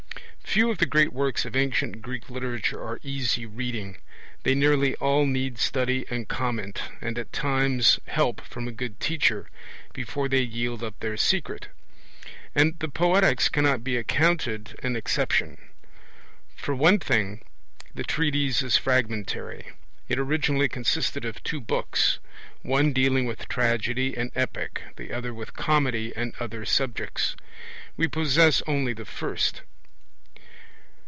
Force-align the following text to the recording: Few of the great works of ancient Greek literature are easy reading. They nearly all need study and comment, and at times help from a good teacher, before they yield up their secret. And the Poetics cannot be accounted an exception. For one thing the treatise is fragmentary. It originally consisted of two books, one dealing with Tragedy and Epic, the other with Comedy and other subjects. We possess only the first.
Few 0.51 0.69
of 0.69 0.79
the 0.79 0.85
great 0.85 1.13
works 1.13 1.45
of 1.45 1.55
ancient 1.55 2.01
Greek 2.01 2.29
literature 2.29 2.83
are 2.83 2.99
easy 3.03 3.45
reading. 3.45 3.95
They 4.43 4.53
nearly 4.53 4.95
all 4.95 5.25
need 5.25 5.57
study 5.57 6.03
and 6.09 6.27
comment, 6.27 6.81
and 6.99 7.17
at 7.17 7.31
times 7.31 8.01
help 8.07 8.41
from 8.41 8.67
a 8.67 8.73
good 8.73 8.99
teacher, 8.99 9.47
before 9.93 10.27
they 10.27 10.41
yield 10.41 10.83
up 10.83 10.99
their 10.99 11.15
secret. 11.15 11.69
And 12.53 12.77
the 12.79 12.89
Poetics 12.89 13.47
cannot 13.47 13.81
be 13.81 13.95
accounted 13.95 14.77
an 14.83 14.97
exception. 14.97 15.57
For 16.57 16.75
one 16.75 16.99
thing 16.99 17.39
the 17.95 18.03
treatise 18.03 18.61
is 18.61 18.75
fragmentary. 18.75 19.67
It 20.09 20.19
originally 20.19 20.67
consisted 20.67 21.23
of 21.23 21.41
two 21.43 21.61
books, 21.61 22.19
one 22.61 22.91
dealing 22.91 23.25
with 23.25 23.47
Tragedy 23.47 24.17
and 24.17 24.33
Epic, 24.35 24.81
the 24.97 25.13
other 25.13 25.33
with 25.33 25.53
Comedy 25.55 26.11
and 26.13 26.33
other 26.41 26.65
subjects. 26.65 27.37
We 27.95 28.09
possess 28.09 28.61
only 28.67 28.91
the 28.91 29.05
first. 29.05 29.61